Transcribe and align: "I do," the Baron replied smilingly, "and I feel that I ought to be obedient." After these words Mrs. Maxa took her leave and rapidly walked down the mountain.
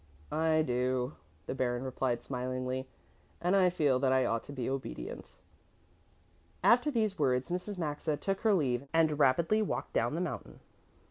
"I 0.31 0.63
do," 0.63 1.13
the 1.45 1.53
Baron 1.53 1.83
replied 1.83 2.23
smilingly, 2.23 2.87
"and 3.39 3.55
I 3.55 3.69
feel 3.69 3.99
that 3.99 4.11
I 4.11 4.25
ought 4.25 4.43
to 4.45 4.51
be 4.51 4.67
obedient." 4.67 5.33
After 6.63 6.89
these 6.89 7.19
words 7.19 7.51
Mrs. 7.51 7.77
Maxa 7.77 8.17
took 8.17 8.39
her 8.39 8.55
leave 8.55 8.87
and 8.93 9.19
rapidly 9.19 9.61
walked 9.61 9.93
down 9.93 10.15
the 10.15 10.21
mountain. 10.21 10.59